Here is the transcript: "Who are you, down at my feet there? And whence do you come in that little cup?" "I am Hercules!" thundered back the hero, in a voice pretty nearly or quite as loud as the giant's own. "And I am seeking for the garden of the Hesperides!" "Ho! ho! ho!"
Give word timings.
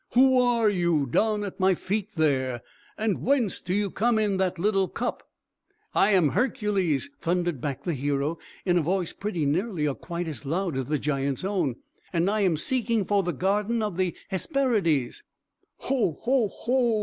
"Who 0.15 0.39
are 0.39 0.67
you, 0.67 1.05
down 1.05 1.43
at 1.43 1.59
my 1.59 1.75
feet 1.75 2.09
there? 2.15 2.63
And 2.97 3.21
whence 3.21 3.61
do 3.61 3.71
you 3.71 3.91
come 3.91 4.17
in 4.17 4.37
that 4.37 4.57
little 4.57 4.87
cup?" 4.87 5.29
"I 5.93 6.09
am 6.09 6.29
Hercules!" 6.29 7.11
thundered 7.19 7.61
back 7.61 7.83
the 7.83 7.93
hero, 7.93 8.39
in 8.65 8.79
a 8.79 8.81
voice 8.81 9.13
pretty 9.13 9.45
nearly 9.45 9.87
or 9.87 9.93
quite 9.93 10.27
as 10.27 10.43
loud 10.43 10.75
as 10.75 10.85
the 10.87 10.97
giant's 10.97 11.43
own. 11.45 11.75
"And 12.11 12.31
I 12.31 12.41
am 12.41 12.57
seeking 12.57 13.05
for 13.05 13.21
the 13.21 13.31
garden 13.31 13.83
of 13.83 13.95
the 13.97 14.15
Hesperides!" 14.31 15.21
"Ho! 15.77 16.17
ho! 16.21 16.47
ho!" 16.47 16.99